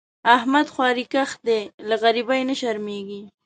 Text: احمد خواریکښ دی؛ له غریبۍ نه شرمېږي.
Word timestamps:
احمد 0.35 0.67
خواریکښ 0.73 1.31
دی؛ 1.45 1.61
له 1.87 1.95
غریبۍ 2.03 2.41
نه 2.49 2.55
شرمېږي. 2.61 3.21